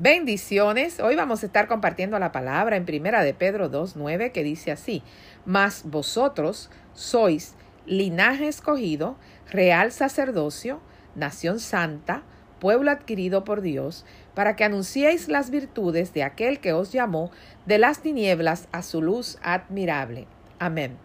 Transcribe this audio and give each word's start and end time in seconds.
Bendiciones. 0.00 1.00
Hoy 1.00 1.16
vamos 1.16 1.42
a 1.42 1.46
estar 1.46 1.66
compartiendo 1.66 2.20
la 2.20 2.30
palabra 2.30 2.76
en 2.76 2.84
Primera 2.84 3.24
de 3.24 3.34
Pedro 3.34 3.68
2.9 3.68 4.30
que 4.30 4.44
dice 4.44 4.70
así, 4.70 5.02
Mas 5.44 5.82
vosotros 5.84 6.70
sois 6.94 7.56
linaje 7.84 8.46
escogido, 8.46 9.16
real 9.50 9.90
sacerdocio, 9.90 10.80
nación 11.16 11.58
santa, 11.58 12.22
pueblo 12.60 12.92
adquirido 12.92 13.42
por 13.42 13.60
Dios, 13.60 14.06
para 14.36 14.54
que 14.54 14.62
anunciéis 14.62 15.26
las 15.26 15.50
virtudes 15.50 16.14
de 16.14 16.22
aquel 16.22 16.60
que 16.60 16.72
os 16.72 16.92
llamó 16.92 17.32
de 17.66 17.78
las 17.78 18.00
tinieblas 18.00 18.68
a 18.70 18.82
su 18.82 19.02
luz 19.02 19.36
admirable. 19.42 20.28
Amén. 20.60 20.96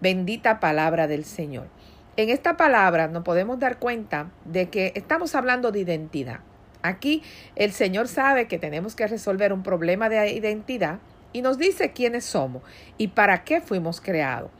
Bendita 0.00 0.58
palabra 0.58 1.06
del 1.06 1.24
Señor. 1.24 1.68
En 2.16 2.28
esta 2.28 2.56
palabra 2.56 3.06
nos 3.06 3.22
podemos 3.22 3.60
dar 3.60 3.78
cuenta 3.78 4.32
de 4.46 4.68
que 4.68 4.90
estamos 4.96 5.36
hablando 5.36 5.70
de 5.70 5.78
identidad. 5.78 6.40
Aquí 6.82 7.22
el 7.56 7.72
Señor 7.72 8.08
sabe 8.08 8.48
que 8.48 8.58
tenemos 8.58 8.94
que 8.94 9.06
resolver 9.06 9.52
un 9.52 9.62
problema 9.62 10.08
de 10.08 10.32
identidad 10.32 10.98
y 11.32 11.42
nos 11.42 11.58
dice 11.58 11.92
quiénes 11.92 12.24
somos 12.24 12.62
y 12.98 13.08
para 13.08 13.44
qué 13.44 13.60
fuimos 13.60 14.00
creados. 14.00 14.50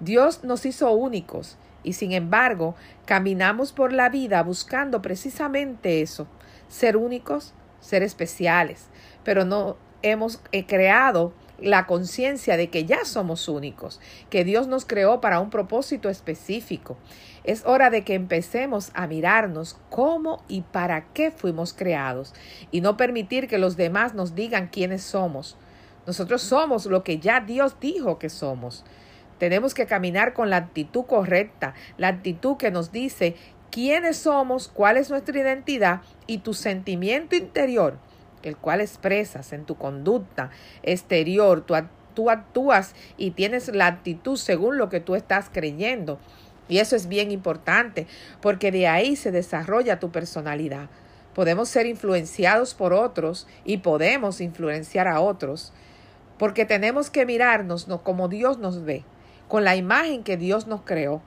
Dios 0.00 0.44
nos 0.44 0.64
hizo 0.64 0.92
únicos 0.92 1.58
y 1.82 1.94
sin 1.94 2.12
embargo 2.12 2.76
caminamos 3.04 3.72
por 3.72 3.92
la 3.92 4.08
vida 4.08 4.42
buscando 4.42 5.02
precisamente 5.02 6.00
eso, 6.02 6.28
ser 6.68 6.96
únicos, 6.96 7.54
ser 7.80 8.02
especiales, 8.02 8.88
pero 9.24 9.44
no 9.44 9.76
hemos 10.02 10.40
eh, 10.52 10.66
creado 10.66 11.32
la 11.60 11.86
conciencia 11.86 12.56
de 12.56 12.70
que 12.70 12.84
ya 12.84 13.04
somos 13.04 13.48
únicos, 13.48 14.00
que 14.30 14.44
Dios 14.44 14.68
nos 14.68 14.84
creó 14.84 15.20
para 15.20 15.40
un 15.40 15.50
propósito 15.50 16.08
específico. 16.08 16.96
Es 17.44 17.64
hora 17.66 17.90
de 17.90 18.04
que 18.04 18.14
empecemos 18.14 18.90
a 18.94 19.06
mirarnos 19.06 19.78
cómo 19.90 20.42
y 20.48 20.62
para 20.62 21.06
qué 21.12 21.30
fuimos 21.30 21.72
creados 21.72 22.34
y 22.70 22.80
no 22.80 22.96
permitir 22.96 23.48
que 23.48 23.58
los 23.58 23.76
demás 23.76 24.14
nos 24.14 24.34
digan 24.34 24.68
quiénes 24.68 25.02
somos. 25.02 25.56
Nosotros 26.06 26.42
somos 26.42 26.86
lo 26.86 27.04
que 27.04 27.18
ya 27.18 27.40
Dios 27.40 27.76
dijo 27.80 28.18
que 28.18 28.28
somos. 28.28 28.84
Tenemos 29.38 29.74
que 29.74 29.86
caminar 29.86 30.34
con 30.34 30.50
la 30.50 30.56
actitud 30.56 31.04
correcta, 31.04 31.74
la 31.96 32.08
actitud 32.08 32.56
que 32.56 32.70
nos 32.70 32.92
dice 32.92 33.36
quiénes 33.70 34.16
somos, 34.16 34.68
cuál 34.68 34.96
es 34.96 35.10
nuestra 35.10 35.38
identidad 35.38 36.00
y 36.26 36.38
tu 36.38 36.54
sentimiento 36.54 37.36
interior 37.36 37.98
el 38.42 38.56
cual 38.56 38.80
expresas 38.80 39.52
en 39.52 39.64
tu 39.64 39.76
conducta 39.76 40.50
exterior, 40.82 41.64
tú, 42.14 42.30
actúas 42.30 42.94
y 43.16 43.32
tienes 43.32 43.68
la 43.74 43.86
actitud 43.86 44.36
según 44.36 44.78
lo 44.78 44.88
que 44.88 45.00
tú 45.00 45.14
estás 45.14 45.50
creyendo. 45.52 46.18
Y 46.68 46.78
eso 46.78 46.96
es 46.96 47.08
bien 47.08 47.30
importante, 47.30 48.06
porque 48.40 48.70
de 48.70 48.88
ahí 48.88 49.16
se 49.16 49.30
desarrolla 49.30 50.00
tu 50.00 50.10
personalidad. 50.10 50.88
Podemos 51.34 51.68
ser 51.68 51.86
influenciados 51.86 52.74
por 52.74 52.92
otros 52.92 53.46
y 53.64 53.78
podemos 53.78 54.40
influenciar 54.40 55.08
a 55.08 55.20
otros, 55.20 55.72
porque 56.38 56.64
tenemos 56.64 57.10
que 57.10 57.26
mirarnos 57.26 57.86
como 58.02 58.28
Dios 58.28 58.58
nos 58.58 58.84
ve, 58.84 59.04
con 59.46 59.64
la 59.64 59.76
imagen 59.76 60.24
que 60.24 60.36
Dios 60.36 60.66
nos 60.66 60.82
creó. 60.82 61.22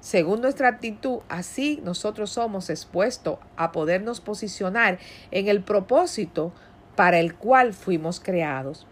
Según 0.00 0.40
nuestra 0.40 0.68
actitud, 0.68 1.20
así 1.28 1.80
nosotros 1.84 2.30
somos 2.30 2.70
expuestos 2.70 3.38
a 3.56 3.70
podernos 3.70 4.20
posicionar 4.20 4.98
en 5.30 5.48
el 5.48 5.62
propósito 5.62 6.52
para 6.96 7.18
el 7.18 7.34
cual 7.34 7.74
fuimos 7.74 8.18
creados. 8.18 8.86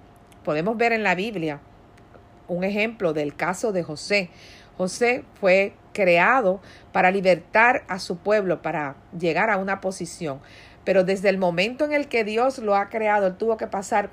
Podemos 0.45 0.77
ver 0.77 0.93
en 0.93 1.03
la 1.03 1.15
Biblia 1.15 1.61
un 2.47 2.63
ejemplo 2.63 3.15
del 3.15 3.35
caso 3.35 3.73
de 3.73 3.83
José. 3.83 4.31
José 4.77 5.25
fue 5.41 5.75
creado 5.95 6.61
para 6.93 7.11
libertar 7.11 7.85
a 7.89 7.99
su 7.99 8.19
pueblo, 8.19 8.61
para 8.61 8.97
llegar 9.19 9.51
a 9.51 9.57
una 9.57 9.81
posición. 9.81 10.41
Pero 10.85 11.05
desde 11.05 11.31
el 11.31 11.39
momento 11.39 11.85
en 11.85 11.93
el 11.93 12.09
que 12.09 12.23
Dios 12.23 12.59
lo 12.59 12.77
ha 12.77 12.89
creado, 12.89 13.27
él 13.27 13.37
tuvo 13.37 13.57
que 13.57 13.67
pasar 13.67 14.11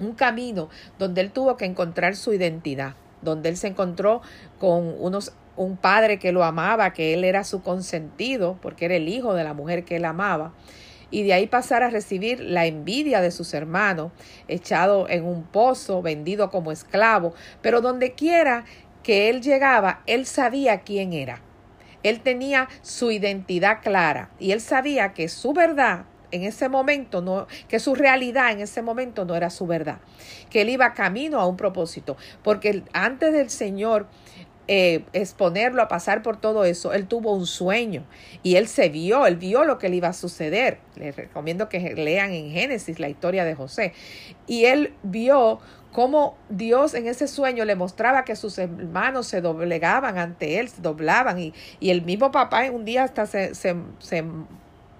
un 0.00 0.14
camino 0.14 0.68
donde 0.98 1.20
él 1.20 1.30
tuvo 1.30 1.56
que 1.56 1.64
encontrar 1.64 2.16
su 2.16 2.32
identidad, 2.32 2.94
donde 3.22 3.48
él 3.48 3.56
se 3.56 3.68
encontró 3.68 4.20
con 4.58 4.94
unos 5.00 5.32
un 5.58 5.76
padre 5.76 6.18
que 6.18 6.32
lo 6.32 6.44
amaba, 6.44 6.92
que 6.92 7.14
él 7.14 7.24
era 7.24 7.44
su 7.44 7.62
consentido, 7.62 8.58
porque 8.62 8.86
era 8.86 8.96
el 8.96 9.08
hijo 9.08 9.34
de 9.34 9.44
la 9.44 9.54
mujer 9.54 9.84
que 9.84 9.96
él 9.96 10.04
amaba, 10.04 10.54
y 11.10 11.22
de 11.22 11.32
ahí 11.32 11.46
pasar 11.46 11.82
a 11.82 11.90
recibir 11.90 12.40
la 12.40 12.66
envidia 12.66 13.20
de 13.20 13.30
sus 13.30 13.54
hermanos, 13.54 14.12
echado 14.46 15.08
en 15.08 15.24
un 15.24 15.42
pozo, 15.44 16.02
vendido 16.02 16.50
como 16.50 16.70
esclavo, 16.70 17.34
pero 17.62 17.80
donde 17.80 18.12
quiera 18.12 18.64
que 19.02 19.30
él 19.30 19.40
llegaba, 19.40 20.02
él 20.06 20.26
sabía 20.26 20.80
quién 20.80 21.12
era. 21.12 21.40
Él 22.02 22.20
tenía 22.20 22.68
su 22.82 23.10
identidad 23.10 23.78
clara 23.82 24.30
y 24.38 24.52
él 24.52 24.60
sabía 24.60 25.14
que 25.14 25.28
su 25.28 25.52
verdad 25.52 26.04
en 26.30 26.42
ese 26.44 26.68
momento 26.68 27.22
no, 27.22 27.46
que 27.68 27.80
su 27.80 27.94
realidad 27.94 28.52
en 28.52 28.60
ese 28.60 28.82
momento 28.82 29.24
no 29.24 29.34
era 29.34 29.50
su 29.50 29.66
verdad, 29.66 29.98
que 30.50 30.62
él 30.62 30.68
iba 30.68 30.94
camino 30.94 31.40
a 31.40 31.46
un 31.46 31.56
propósito, 31.56 32.16
porque 32.42 32.82
antes 32.92 33.32
del 33.32 33.50
Señor 33.50 34.06
eh, 34.70 35.04
exponerlo 35.14 35.80
a 35.80 35.88
pasar 35.88 36.22
por 36.22 36.36
todo 36.36 36.64
eso, 36.66 36.92
él 36.92 37.06
tuvo 37.06 37.32
un 37.32 37.46
sueño 37.46 38.04
y 38.42 38.56
él 38.56 38.68
se 38.68 38.90
vio, 38.90 39.26
él 39.26 39.36
vio 39.36 39.64
lo 39.64 39.78
que 39.78 39.88
le 39.88 39.96
iba 39.96 40.08
a 40.08 40.12
suceder. 40.12 40.78
Les 40.96 41.16
recomiendo 41.16 41.70
que 41.70 41.94
lean 41.94 42.32
en 42.32 42.50
Génesis 42.50 43.00
la 43.00 43.08
historia 43.08 43.46
de 43.46 43.54
José. 43.54 43.94
Y 44.46 44.66
él 44.66 44.92
vio 45.02 45.60
cómo 45.92 46.36
Dios 46.50 46.92
en 46.92 47.06
ese 47.06 47.28
sueño 47.28 47.64
le 47.64 47.76
mostraba 47.76 48.24
que 48.24 48.36
sus 48.36 48.58
hermanos 48.58 49.26
se 49.26 49.40
doblegaban 49.40 50.18
ante 50.18 50.58
él, 50.60 50.68
se 50.68 50.82
doblaban 50.82 51.38
y, 51.38 51.54
el 51.80 52.02
mismo 52.02 52.30
papá 52.30 52.70
un 52.70 52.84
día 52.84 53.04
hasta 53.04 53.24
se, 53.24 53.54
se, 53.54 53.74
se 53.98 54.22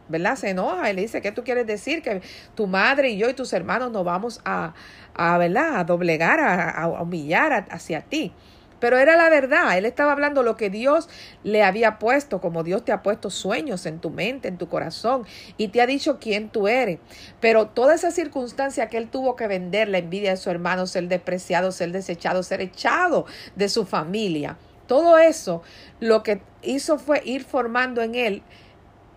¿verdad? 0.08 0.36
Se 0.36 0.48
enoja 0.48 0.90
y 0.90 0.94
le 0.94 1.02
dice, 1.02 1.20
¿qué 1.20 1.30
tú 1.30 1.44
quieres 1.44 1.66
decir? 1.66 2.00
Que 2.00 2.22
tu 2.54 2.66
madre 2.66 3.10
y 3.10 3.18
yo 3.18 3.28
y 3.28 3.34
tus 3.34 3.52
hermanos 3.52 3.92
nos 3.92 4.04
vamos 4.04 4.40
a, 4.46 4.72
a 5.14 5.36
¿verdad? 5.36 5.76
A 5.76 5.84
doblegar, 5.84 6.40
a, 6.40 6.70
a 6.70 7.02
humillar 7.02 7.66
hacia 7.70 8.00
ti. 8.00 8.32
Pero 8.80 8.98
era 8.98 9.16
la 9.16 9.28
verdad, 9.28 9.76
él 9.76 9.86
estaba 9.86 10.12
hablando 10.12 10.42
lo 10.42 10.56
que 10.56 10.70
Dios 10.70 11.08
le 11.44 11.62
había 11.62 11.98
puesto, 11.98 12.40
como 12.40 12.62
Dios 12.62 12.84
te 12.84 12.92
ha 12.92 13.02
puesto 13.02 13.30
sueños 13.30 13.86
en 13.86 13.98
tu 13.98 14.10
mente, 14.10 14.48
en 14.48 14.58
tu 14.58 14.68
corazón, 14.68 15.26
y 15.56 15.68
te 15.68 15.80
ha 15.80 15.86
dicho 15.86 16.18
quién 16.20 16.48
tú 16.48 16.68
eres. 16.68 16.98
Pero 17.40 17.68
toda 17.68 17.94
esa 17.94 18.10
circunstancia 18.10 18.88
que 18.88 18.98
él 18.98 19.08
tuvo 19.08 19.36
que 19.36 19.46
vender, 19.46 19.88
la 19.88 19.98
envidia 19.98 20.30
de 20.30 20.36
su 20.36 20.50
hermano, 20.50 20.86
ser 20.86 21.08
despreciado, 21.08 21.72
ser 21.72 21.92
desechado, 21.92 22.42
ser 22.42 22.60
echado 22.60 23.26
de 23.56 23.68
su 23.68 23.84
familia, 23.84 24.56
todo 24.86 25.18
eso 25.18 25.62
lo 26.00 26.22
que 26.22 26.40
hizo 26.62 26.98
fue 26.98 27.20
ir 27.24 27.44
formando 27.44 28.00
en 28.02 28.14
él 28.14 28.42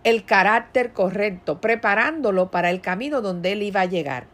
el 0.04 0.24
carácter 0.24 0.92
correcto, 0.92 1.60
preparándolo 1.60 2.50
para 2.50 2.70
el 2.70 2.80
camino 2.80 3.22
donde 3.22 3.52
él 3.52 3.62
iba 3.62 3.80
a 3.80 3.86
llegar. 3.86 4.31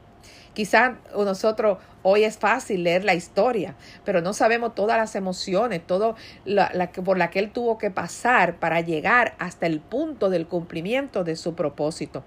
Quizás 0.58 0.94
nosotros 1.14 1.78
hoy 2.02 2.24
es 2.24 2.36
fácil 2.36 2.82
leer 2.82 3.04
la 3.04 3.14
historia, 3.14 3.76
pero 4.04 4.22
no 4.22 4.32
sabemos 4.32 4.74
todas 4.74 4.98
las 4.98 5.14
emociones, 5.14 5.86
todo 5.86 6.16
la, 6.44 6.90
por 7.04 7.16
la 7.16 7.30
que 7.30 7.38
él 7.38 7.52
tuvo 7.52 7.78
que 7.78 7.92
pasar 7.92 8.56
para 8.56 8.80
llegar 8.80 9.36
hasta 9.38 9.66
el 9.66 9.78
punto 9.78 10.30
del 10.30 10.48
cumplimiento 10.48 11.22
de 11.22 11.36
su 11.36 11.54
propósito. 11.54 12.24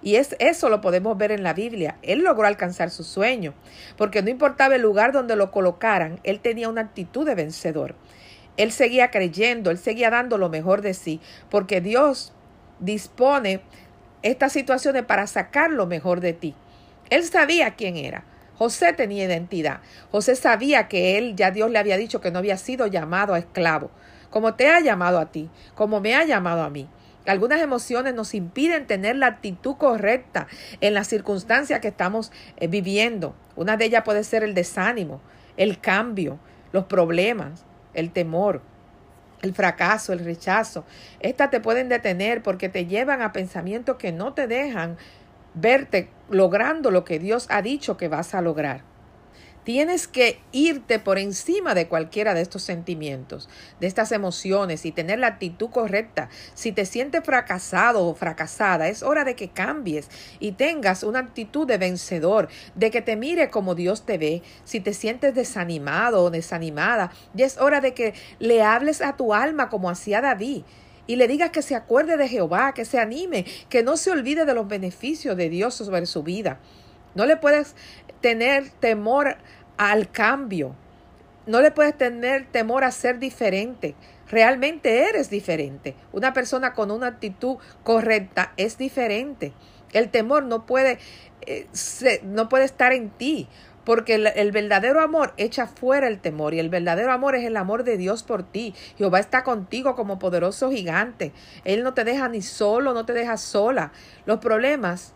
Y 0.00 0.14
es, 0.14 0.36
eso 0.38 0.68
lo 0.68 0.80
podemos 0.80 1.18
ver 1.18 1.32
en 1.32 1.42
la 1.42 1.54
Biblia. 1.54 1.96
Él 2.02 2.20
logró 2.20 2.46
alcanzar 2.46 2.90
su 2.90 3.02
sueño, 3.02 3.52
porque 3.96 4.22
no 4.22 4.30
importaba 4.30 4.76
el 4.76 4.82
lugar 4.82 5.10
donde 5.10 5.34
lo 5.34 5.50
colocaran, 5.50 6.20
él 6.22 6.38
tenía 6.38 6.68
una 6.68 6.82
actitud 6.82 7.26
de 7.26 7.34
vencedor. 7.34 7.96
Él 8.56 8.70
seguía 8.70 9.10
creyendo, 9.10 9.72
él 9.72 9.78
seguía 9.78 10.10
dando 10.10 10.38
lo 10.38 10.50
mejor 10.50 10.82
de 10.82 10.94
sí, 10.94 11.20
porque 11.50 11.80
Dios 11.80 12.32
dispone 12.78 13.60
estas 14.22 14.52
situaciones 14.52 15.02
para 15.02 15.26
sacar 15.26 15.72
lo 15.72 15.86
mejor 15.86 16.20
de 16.20 16.32
ti. 16.32 16.54
Él 17.14 17.22
sabía 17.22 17.76
quién 17.76 17.96
era. 17.96 18.24
José 18.58 18.92
tenía 18.92 19.24
identidad. 19.24 19.78
José 20.10 20.34
sabía 20.34 20.88
que 20.88 21.16
él, 21.16 21.36
ya 21.36 21.52
Dios 21.52 21.70
le 21.70 21.78
había 21.78 21.96
dicho 21.96 22.20
que 22.20 22.32
no 22.32 22.40
había 22.40 22.56
sido 22.56 22.88
llamado 22.88 23.34
a 23.34 23.38
esclavo, 23.38 23.92
como 24.30 24.54
te 24.54 24.68
ha 24.68 24.80
llamado 24.80 25.20
a 25.20 25.30
ti, 25.30 25.48
como 25.76 26.00
me 26.00 26.16
ha 26.16 26.24
llamado 26.24 26.64
a 26.64 26.70
mí. 26.70 26.88
Algunas 27.24 27.60
emociones 27.60 28.14
nos 28.14 28.34
impiden 28.34 28.88
tener 28.88 29.14
la 29.14 29.28
actitud 29.28 29.76
correcta 29.76 30.48
en 30.80 30.92
las 30.92 31.06
circunstancias 31.06 31.78
que 31.78 31.86
estamos 31.86 32.32
eh, 32.56 32.66
viviendo. 32.66 33.36
Una 33.54 33.76
de 33.76 33.84
ellas 33.84 34.02
puede 34.04 34.24
ser 34.24 34.42
el 34.42 34.54
desánimo, 34.54 35.20
el 35.56 35.78
cambio, 35.78 36.40
los 36.72 36.86
problemas, 36.86 37.64
el 37.94 38.10
temor, 38.10 38.60
el 39.42 39.54
fracaso, 39.54 40.12
el 40.12 40.18
rechazo. 40.18 40.84
Estas 41.20 41.50
te 41.50 41.60
pueden 41.60 41.88
detener 41.88 42.42
porque 42.42 42.68
te 42.68 42.86
llevan 42.86 43.22
a 43.22 43.32
pensamientos 43.32 43.98
que 43.98 44.10
no 44.10 44.32
te 44.32 44.48
dejan 44.48 44.96
verte 45.54 46.08
logrando 46.28 46.90
lo 46.90 47.04
que 47.04 47.18
Dios 47.18 47.46
ha 47.50 47.62
dicho 47.62 47.96
que 47.96 48.08
vas 48.08 48.34
a 48.34 48.40
lograr. 48.40 48.94
Tienes 49.64 50.06
que 50.06 50.40
irte 50.52 50.98
por 50.98 51.18
encima 51.18 51.74
de 51.74 51.88
cualquiera 51.88 52.34
de 52.34 52.42
estos 52.42 52.62
sentimientos, 52.62 53.48
de 53.80 53.86
estas 53.86 54.12
emociones 54.12 54.84
y 54.84 54.92
tener 54.92 55.18
la 55.18 55.28
actitud 55.28 55.70
correcta. 55.70 56.28
Si 56.52 56.70
te 56.70 56.84
sientes 56.84 57.24
fracasado 57.24 58.06
o 58.06 58.14
fracasada, 58.14 58.88
es 58.88 59.02
hora 59.02 59.24
de 59.24 59.36
que 59.36 59.48
cambies 59.48 60.10
y 60.38 60.52
tengas 60.52 61.02
una 61.02 61.20
actitud 61.20 61.66
de 61.66 61.78
vencedor, 61.78 62.48
de 62.74 62.90
que 62.90 63.00
te 63.00 63.16
mire 63.16 63.48
como 63.48 63.74
Dios 63.74 64.04
te 64.04 64.18
ve. 64.18 64.42
Si 64.64 64.80
te 64.80 64.92
sientes 64.92 65.34
desanimado 65.34 66.24
o 66.24 66.30
desanimada, 66.30 67.10
ya 67.32 67.46
es 67.46 67.56
hora 67.56 67.80
de 67.80 67.94
que 67.94 68.12
le 68.38 68.62
hables 68.62 69.00
a 69.00 69.16
tu 69.16 69.32
alma 69.32 69.70
como 69.70 69.88
hacía 69.88 70.20
David 70.20 70.64
y 71.06 71.16
le 71.16 71.28
digas 71.28 71.50
que 71.50 71.62
se 71.62 71.74
acuerde 71.74 72.16
de 72.16 72.28
Jehová, 72.28 72.72
que 72.74 72.84
se 72.84 72.98
anime, 72.98 73.44
que 73.68 73.82
no 73.82 73.96
se 73.96 74.10
olvide 74.10 74.44
de 74.44 74.54
los 74.54 74.68
beneficios 74.68 75.36
de 75.36 75.48
Dios 75.48 75.74
sobre 75.74 76.06
su 76.06 76.22
vida. 76.22 76.60
No 77.14 77.26
le 77.26 77.36
puedes 77.36 77.74
tener 78.20 78.70
temor 78.70 79.36
al 79.76 80.10
cambio. 80.10 80.74
No 81.46 81.60
le 81.60 81.70
puedes 81.70 81.96
tener 81.96 82.46
temor 82.50 82.84
a 82.84 82.90
ser 82.90 83.18
diferente. 83.18 83.94
Realmente 84.30 85.08
eres 85.08 85.28
diferente. 85.28 85.94
Una 86.12 86.32
persona 86.32 86.72
con 86.72 86.90
una 86.90 87.08
actitud 87.08 87.58
correcta 87.82 88.52
es 88.56 88.78
diferente. 88.78 89.52
El 89.92 90.08
temor 90.08 90.44
no 90.44 90.64
puede, 90.66 90.98
eh, 91.42 91.68
no 92.24 92.48
puede 92.48 92.64
estar 92.64 92.92
en 92.92 93.10
ti. 93.10 93.48
Porque 93.84 94.14
el, 94.14 94.52
verdadero 94.52 95.00
amor 95.00 95.34
echa 95.36 95.66
fuera 95.66 96.08
el 96.08 96.20
temor 96.20 96.54
y 96.54 96.58
el 96.58 96.70
verdadero 96.70 97.12
amor 97.12 97.34
es 97.36 97.44
el 97.44 97.56
amor 97.56 97.84
de 97.84 97.96
Dios 97.96 98.22
por 98.22 98.42
ti. 98.42 98.74
Jehová 98.96 99.20
está 99.20 99.44
contigo 99.44 99.94
como 99.94 100.18
poderoso 100.18 100.70
gigante. 100.70 101.32
Él 101.64 101.82
no 101.82 101.92
te 101.92 102.04
deja 102.04 102.28
ni 102.28 102.40
solo, 102.40 102.94
no 102.94 103.04
te 103.04 103.12
deja 103.12 103.36
sola. 103.36 103.92
Los 104.24 104.38
problemas 104.38 105.12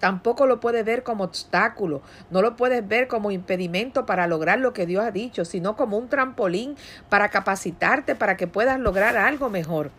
tampoco 0.00 0.46
lo 0.46 0.60
puedes 0.60 0.84
ver 0.84 1.02
como 1.02 1.24
obstáculo, 1.24 2.02
no 2.30 2.40
lo 2.40 2.56
puedes 2.56 2.86
ver 2.86 3.08
como 3.08 3.30
impedimento 3.30 4.06
para 4.06 4.26
lograr 4.26 4.60
lo 4.60 4.72
que 4.72 4.86
Dios 4.86 5.04
ha 5.04 5.10
dicho, 5.10 5.44
sino 5.44 5.76
como 5.76 5.98
un 5.98 6.08
trampolín 6.08 6.76
para 7.08 7.30
capacitarte 7.30 8.14
para 8.14 8.36
que 8.36 8.46
puedas 8.46 8.78
lograr 8.78 9.16
algo 9.16 9.50
mejor 9.50 9.90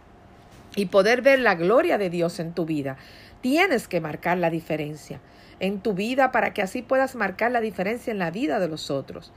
y 0.75 0.85
poder 0.85 1.21
ver 1.21 1.39
la 1.39 1.55
gloria 1.55 1.97
de 1.97 2.09
Dios 2.09 2.39
en 2.39 2.53
tu 2.53 2.65
vida. 2.65 2.97
Tienes 3.41 3.87
que 3.87 4.01
marcar 4.01 4.37
la 4.37 4.49
diferencia 4.49 5.19
en 5.59 5.81
tu 5.81 5.93
vida 5.93 6.31
para 6.31 6.53
que 6.53 6.61
así 6.61 6.81
puedas 6.81 7.15
marcar 7.15 7.51
la 7.51 7.61
diferencia 7.61 8.11
en 8.11 8.19
la 8.19 8.31
vida 8.31 8.59
de 8.59 8.67
los 8.67 8.89
otros. 8.91 9.31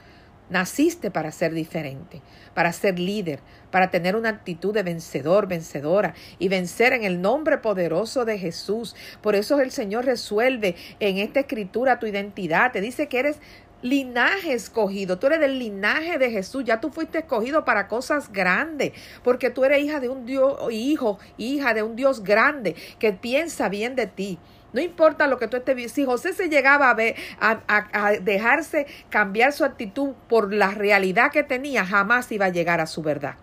Naciste 0.51 1.11
para 1.11 1.33
ser 1.33 1.55
diferente, 1.55 2.21
para 2.53 2.73
ser 2.73 2.99
líder, 2.99 3.41
para 3.71 3.91
tener 3.91 4.17
una 4.17 4.29
actitud 4.29 4.75
de 4.75 4.83
vencedor, 4.83 5.49
vencedora 5.49 6.15
y 6.39 6.49
vencer 6.49 6.93
en 6.93 7.05
el 7.05 7.23
nombre 7.23 7.59
poderoso 7.59 8.27
de 8.27 8.39
Jesús. 8.39 8.95
Por 9.23 9.35
eso 9.35 9.61
el 9.61 9.71
Señor 9.71 10.05
resuelve 10.05 10.77
en 11.01 11.17
esta 11.17 11.41
escritura 11.41 11.99
tu 11.99 12.07
identidad. 12.07 12.71
Te 12.71 12.83
dice 12.83 13.09
que 13.09 13.21
eres 13.21 13.39
linaje 13.83 14.53
escogido, 14.53 15.19
tú 15.19 15.27
eres 15.27 15.41
del 15.41 15.59
linaje 15.59 16.19
de 16.19 16.31
Jesús, 16.31 16.65
ya 16.65 16.81
tú 16.81 16.91
fuiste 16.91 17.19
escogido 17.19 17.65
para 17.65 17.89
cosas 17.89 18.33
grandes, 18.33 18.93
porque 19.25 19.51
tú 19.51 19.65
eres 19.65 19.83
hija 19.83 20.01
de 20.01 20.09
un 20.09 20.25
Dios, 20.25 20.57
hijo, 20.71 21.19
hija 21.37 21.75
de 21.75 21.83
un 21.83 21.97
Dios 21.97 22.23
grande 22.23 22.77
que 22.99 23.13
piensa 23.13 23.69
bien 23.69 23.97
de 23.97 24.07
ti. 24.07 24.39
No 24.73 24.81
importa 24.81 25.27
lo 25.27 25.39
que 25.39 25.49
tú 25.49 25.57
estés 25.57 25.77
viendo. 25.77 25.95
Si 25.95 26.05
José 26.05 26.33
se 26.33 26.49
llegaba 26.49 26.91
a, 26.91 27.61
a, 27.69 28.13
dejarse 28.13 28.87
cambiar 29.11 29.53
su 29.53 29.65
actitud 29.65 30.15
por 30.29 30.53
la 30.53 30.71
realidad 30.71 31.31
que 31.31 31.43
tenía, 31.43 31.85
jamás 31.85 32.31
iba 32.33 32.47
a 32.47 32.51
llegar 32.51 32.81
a 32.81 32.87
su 32.87 33.03
verdad. 33.03 33.35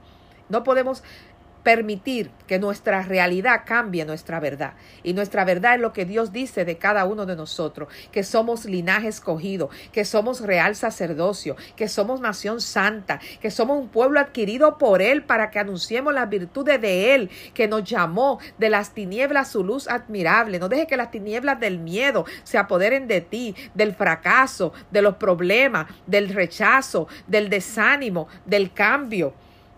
No 0.49 0.63
podemos 0.63 1.03
permitir 1.63 2.31
que 2.47 2.59
nuestra 2.59 3.01
realidad 3.01 3.61
cambie 3.65 4.05
nuestra 4.05 4.39
verdad. 4.39 4.73
Y 5.03 5.13
nuestra 5.13 5.45
verdad 5.45 5.75
es 5.75 5.81
lo 5.81 5.93
que 5.93 6.05
Dios 6.05 6.31
dice 6.31 6.65
de 6.65 6.77
cada 6.77 7.05
uno 7.05 7.25
de 7.25 7.35
nosotros, 7.35 7.89
que 8.11 8.23
somos 8.23 8.65
linaje 8.65 9.07
escogido, 9.07 9.69
que 9.91 10.05
somos 10.05 10.41
real 10.41 10.75
sacerdocio, 10.75 11.55
que 11.75 11.87
somos 11.87 12.21
nación 12.21 12.61
santa, 12.61 13.19
que 13.41 13.51
somos 13.51 13.77
un 13.77 13.89
pueblo 13.89 14.19
adquirido 14.19 14.77
por 14.77 15.01
Él 15.01 15.23
para 15.23 15.51
que 15.51 15.59
anunciemos 15.59 16.13
las 16.13 16.29
virtudes 16.29 16.81
de 16.81 17.13
Él, 17.13 17.29
que 17.53 17.67
nos 17.67 17.83
llamó 17.83 18.39
de 18.57 18.69
las 18.69 18.93
tinieblas 18.93 19.51
su 19.51 19.63
luz 19.63 19.87
admirable. 19.87 20.59
No 20.59 20.69
deje 20.69 20.87
que 20.87 20.97
las 20.97 21.11
tinieblas 21.11 21.59
del 21.59 21.79
miedo 21.79 22.25
se 22.43 22.57
apoderen 22.57 23.07
de 23.07 23.21
ti, 23.21 23.55
del 23.73 23.93
fracaso, 23.93 24.73
de 24.91 25.01
los 25.01 25.15
problemas, 25.15 25.87
del 26.07 26.29
rechazo, 26.29 27.07
del 27.27 27.49
desánimo, 27.49 28.27
del 28.45 28.73
cambio. 28.73 29.33